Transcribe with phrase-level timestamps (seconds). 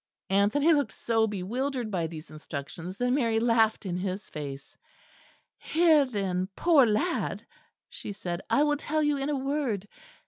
[0.31, 4.75] Anthony looked so bewildered by these instructions that Mary laughed in his face.
[5.59, 7.45] "Here then, poor lad,"
[7.87, 9.87] she said, "I will tell you in a word.